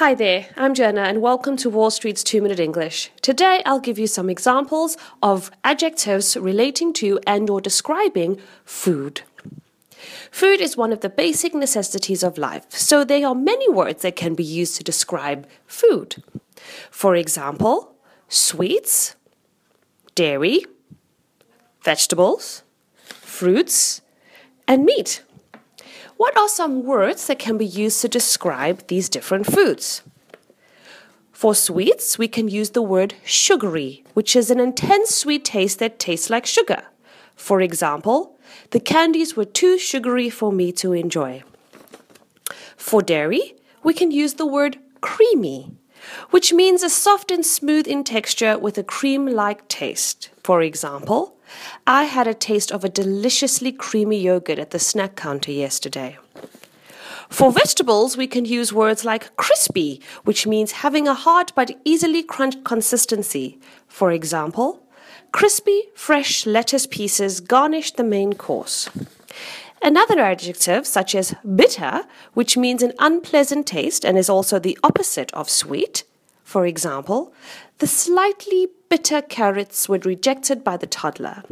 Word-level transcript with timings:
Hi 0.00 0.14
there, 0.14 0.46
I'm 0.56 0.72
Jenna 0.72 1.02
and 1.02 1.20
welcome 1.20 1.58
to 1.58 1.68
Wall 1.68 1.90
Street's 1.90 2.24
2 2.24 2.40
Minute 2.40 2.58
English. 2.58 3.10
Today 3.20 3.60
I'll 3.66 3.80
give 3.80 3.98
you 3.98 4.06
some 4.06 4.30
examples 4.30 4.96
of 5.22 5.50
adjectives 5.62 6.38
relating 6.38 6.94
to 6.94 7.20
and 7.26 7.50
or 7.50 7.60
describing 7.60 8.40
food. 8.64 9.20
Food 10.30 10.62
is 10.62 10.74
one 10.74 10.90
of 10.90 11.00
the 11.00 11.10
basic 11.10 11.54
necessities 11.54 12.22
of 12.22 12.38
life, 12.38 12.64
so 12.70 13.04
there 13.04 13.26
are 13.26 13.34
many 13.34 13.68
words 13.68 14.00
that 14.00 14.16
can 14.16 14.34
be 14.34 14.42
used 14.42 14.74
to 14.76 14.82
describe 14.82 15.46
food. 15.66 16.22
For 16.90 17.14
example, 17.14 17.94
sweets, 18.26 19.16
dairy, 20.14 20.64
vegetables, 21.84 22.62
fruits, 23.04 24.00
and 24.66 24.86
meat. 24.86 25.22
What 26.20 26.36
are 26.36 26.50
some 26.50 26.84
words 26.84 27.28
that 27.28 27.38
can 27.38 27.56
be 27.56 27.64
used 27.64 28.02
to 28.02 28.08
describe 28.08 28.86
these 28.88 29.08
different 29.08 29.46
foods? 29.46 30.02
For 31.32 31.54
sweets, 31.54 32.18
we 32.18 32.28
can 32.28 32.46
use 32.46 32.72
the 32.72 32.82
word 32.82 33.14
sugary, 33.24 34.04
which 34.12 34.36
is 34.36 34.50
an 34.50 34.60
intense 34.60 35.14
sweet 35.14 35.46
taste 35.46 35.78
that 35.78 35.98
tastes 35.98 36.28
like 36.28 36.44
sugar. 36.44 36.82
For 37.36 37.62
example, 37.62 38.38
the 38.72 38.80
candies 38.80 39.34
were 39.34 39.46
too 39.46 39.78
sugary 39.78 40.28
for 40.28 40.52
me 40.52 40.72
to 40.72 40.92
enjoy. 40.92 41.42
For 42.76 43.00
dairy, 43.00 43.54
we 43.82 43.94
can 43.94 44.10
use 44.10 44.34
the 44.34 44.44
word 44.44 44.76
creamy, 45.00 45.72
which 46.28 46.52
means 46.52 46.82
a 46.82 46.90
soft 46.90 47.30
and 47.30 47.46
smooth 47.46 47.88
in 47.88 48.04
texture 48.04 48.58
with 48.58 48.76
a 48.76 48.84
cream 48.84 49.24
like 49.24 49.66
taste. 49.68 50.28
For 50.44 50.60
example, 50.60 51.38
I 51.86 52.04
had 52.04 52.26
a 52.26 52.34
taste 52.34 52.70
of 52.72 52.84
a 52.84 52.88
deliciously 52.88 53.72
creamy 53.72 54.20
yogurt 54.20 54.58
at 54.58 54.70
the 54.70 54.78
snack 54.78 55.16
counter 55.16 55.52
yesterday. 55.52 56.18
For 57.28 57.52
vegetables, 57.52 58.16
we 58.16 58.26
can 58.26 58.44
use 58.44 58.72
words 58.72 59.04
like 59.04 59.36
crispy, 59.36 60.00
which 60.24 60.46
means 60.46 60.72
having 60.72 61.06
a 61.06 61.14
hard 61.14 61.52
but 61.54 61.70
easily 61.84 62.24
crunched 62.24 62.64
consistency. 62.64 63.58
For 63.86 64.10
example, 64.10 64.82
crispy, 65.30 65.84
fresh 65.94 66.44
lettuce 66.44 66.86
pieces 66.86 67.40
garnish 67.40 67.92
the 67.92 68.02
main 68.02 68.32
course. 68.32 68.90
Another 69.82 70.18
adjective, 70.18 70.86
such 70.86 71.14
as 71.14 71.34
bitter, 71.54 72.02
which 72.34 72.56
means 72.56 72.82
an 72.82 72.92
unpleasant 72.98 73.66
taste 73.66 74.04
and 74.04 74.18
is 74.18 74.28
also 74.28 74.58
the 74.58 74.78
opposite 74.82 75.32
of 75.32 75.48
sweet. 75.48 76.04
For 76.50 76.66
example, 76.66 77.32
the 77.78 77.86
slightly 77.86 78.70
bitter 78.88 79.22
carrots 79.22 79.88
were 79.88 80.00
rejected 80.04 80.64
by 80.64 80.78
the 80.78 80.88
toddler. 80.88 81.44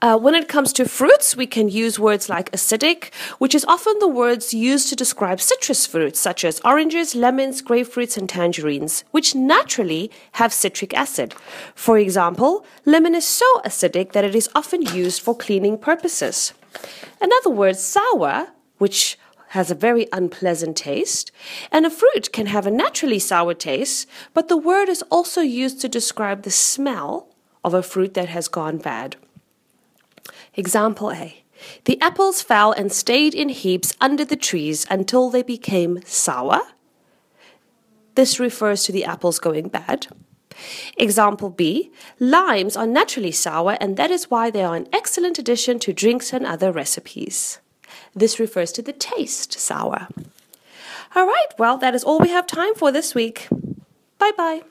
Uh, 0.00 0.16
when 0.16 0.34
it 0.34 0.48
comes 0.48 0.72
to 0.72 0.88
fruits, 0.88 1.36
we 1.36 1.46
can 1.46 1.68
use 1.68 1.98
words 1.98 2.30
like 2.30 2.50
acidic, 2.52 3.12
which 3.36 3.54
is 3.54 3.66
often 3.66 3.98
the 3.98 4.08
words 4.08 4.54
used 4.54 4.88
to 4.88 4.96
describe 4.96 5.42
citrus 5.42 5.86
fruits 5.86 6.18
such 6.18 6.42
as 6.42 6.58
oranges, 6.64 7.14
lemons, 7.14 7.60
grapefruits, 7.60 8.16
and 8.16 8.30
tangerines, 8.30 9.04
which 9.10 9.34
naturally 9.34 10.10
have 10.40 10.50
citric 10.50 10.94
acid. 10.94 11.34
For 11.74 11.98
example, 11.98 12.64
lemon 12.86 13.14
is 13.14 13.26
so 13.26 13.60
acidic 13.62 14.12
that 14.12 14.24
it 14.24 14.34
is 14.34 14.48
often 14.54 14.80
used 14.80 15.20
for 15.20 15.36
cleaning 15.36 15.76
purposes. 15.76 16.54
Another 17.20 17.50
word, 17.50 17.76
sour, 17.76 18.54
which 18.78 19.18
has 19.54 19.70
a 19.70 19.74
very 19.74 20.08
unpleasant 20.12 20.76
taste, 20.76 21.30
and 21.70 21.86
a 21.86 21.90
fruit 21.90 22.32
can 22.32 22.46
have 22.46 22.66
a 22.66 22.72
naturally 22.72 23.20
sour 23.20 23.54
taste, 23.54 24.08
but 24.34 24.48
the 24.48 24.56
word 24.56 24.88
is 24.88 25.02
also 25.12 25.42
used 25.42 25.80
to 25.80 25.88
describe 25.88 26.42
the 26.42 26.50
smell 26.50 27.28
of 27.62 27.72
a 27.72 27.82
fruit 27.82 28.14
that 28.14 28.28
has 28.28 28.48
gone 28.48 28.78
bad. 28.78 29.14
Example 30.54 31.12
A. 31.12 31.44
The 31.84 32.00
apples 32.00 32.42
fell 32.42 32.72
and 32.72 32.90
stayed 32.90 33.32
in 33.32 33.48
heaps 33.48 33.94
under 34.00 34.24
the 34.24 34.36
trees 34.36 34.86
until 34.90 35.30
they 35.30 35.44
became 35.44 36.00
sour. 36.04 36.60
This 38.16 38.40
refers 38.40 38.82
to 38.82 38.92
the 38.92 39.04
apples 39.04 39.38
going 39.38 39.68
bad. 39.68 40.08
Example 40.96 41.50
B. 41.50 41.92
Limes 42.18 42.76
are 42.76 42.88
naturally 42.88 43.32
sour, 43.32 43.78
and 43.80 43.96
that 43.96 44.10
is 44.10 44.30
why 44.32 44.50
they 44.50 44.64
are 44.64 44.74
an 44.74 44.88
excellent 44.92 45.38
addition 45.38 45.78
to 45.78 45.92
drinks 45.92 46.32
and 46.32 46.44
other 46.44 46.72
recipes. 46.72 47.60
This 48.14 48.38
refers 48.40 48.72
to 48.72 48.82
the 48.82 48.92
taste 48.92 49.58
sour. 49.58 50.08
All 51.14 51.26
right, 51.26 51.46
well, 51.58 51.78
that 51.78 51.94
is 51.94 52.04
all 52.04 52.18
we 52.18 52.30
have 52.30 52.46
time 52.46 52.74
for 52.74 52.90
this 52.90 53.14
week. 53.14 53.48
Bye 54.18 54.32
bye. 54.36 54.62